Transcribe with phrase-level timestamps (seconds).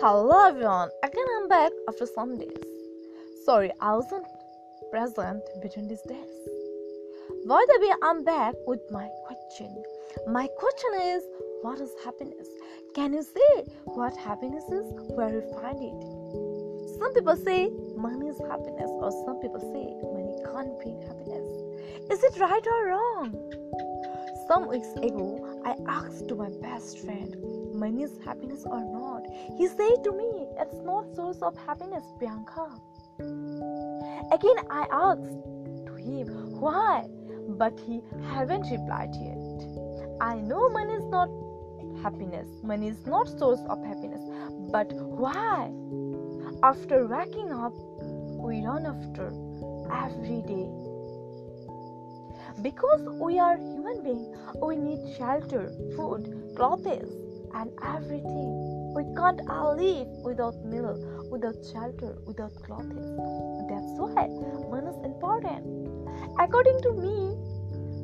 [0.00, 2.56] Hello everyone, again I'm back after some days.
[3.44, 4.26] Sorry, I wasn't
[4.90, 6.32] present between these days.
[7.46, 9.70] By the way, I'm back with my question.
[10.26, 11.22] My question is
[11.60, 12.48] what is happiness?
[12.94, 14.86] Can you say what happiness is?
[15.14, 16.98] Where you find it?
[16.98, 21.46] Some people say money is happiness, or some people say money can't bring happiness.
[22.10, 23.61] Is it right or wrong?
[24.52, 27.34] Some weeks ago, I asked to my best friend,
[27.72, 29.22] money is happiness or not?
[29.56, 32.68] He said to me, it's not source of happiness, Priyanka.
[34.30, 35.40] Again, I asked
[35.86, 37.06] to him why,
[37.48, 40.18] but he haven't replied yet.
[40.20, 41.30] I know money is not
[42.02, 44.20] happiness, money is not source of happiness,
[44.70, 45.72] but why?
[46.62, 47.72] After waking up,
[48.36, 49.32] we run after
[49.90, 50.91] every day
[52.60, 57.10] because we are human beings, we need shelter, food, clothes,
[57.54, 58.94] and everything.
[58.94, 60.94] We can't all live without meal,
[61.30, 62.92] without shelter, without clothes.
[63.68, 64.28] That's why
[64.70, 65.64] money is important.
[66.38, 67.36] According to me,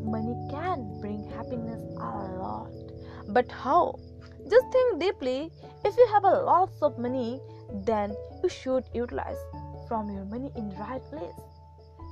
[0.05, 2.73] money can bring happiness a lot.
[3.29, 3.99] But how?
[4.49, 5.51] Just think deeply.
[5.85, 7.41] If you have a lots of money,
[7.85, 9.37] then you should utilize
[9.89, 11.41] from your money in right place.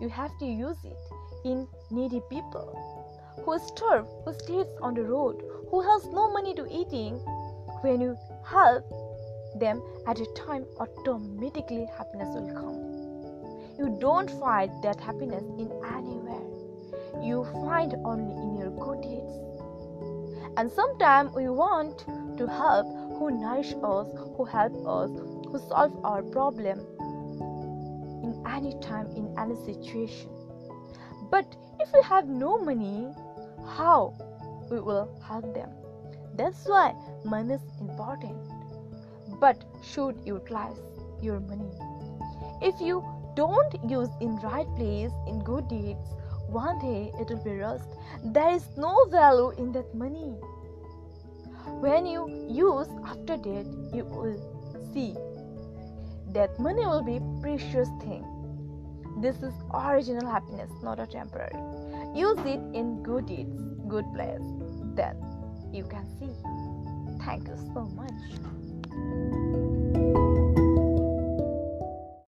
[0.01, 0.97] You have to use it
[1.47, 2.69] in needy people
[3.45, 7.15] who starve, who stays on the road, who has no money to eating.
[7.83, 8.85] When you help
[9.61, 12.79] them at a time, automatically happiness will come.
[13.79, 16.43] You don't find that happiness in anywhere.
[17.23, 19.35] You find only in your good deeds.
[20.57, 21.99] And sometimes we want
[22.39, 22.87] to help
[23.19, 25.11] who nourish us, who help us,
[25.51, 26.81] who solve our problem
[28.25, 30.31] in any time, in any situation.
[31.31, 33.13] But if we have no money,
[33.77, 34.15] how
[34.71, 35.71] we will help them?
[36.37, 38.37] That's why money is important.
[39.41, 40.77] But should utilize
[41.21, 41.71] your money.
[42.63, 46.15] If you don't use in right place in good deeds,
[46.49, 47.89] one day it will be lost.
[48.25, 50.35] There is no value in that money.
[51.81, 54.39] When you use after that, you will
[54.95, 55.15] see
[56.33, 58.25] that money will be precious thing
[59.17, 61.57] this is original happiness, not a temporary.
[62.15, 64.41] Use it in good deeds, good place.
[64.95, 65.17] Then
[65.73, 66.33] you can see.
[67.25, 68.66] Thank you so much.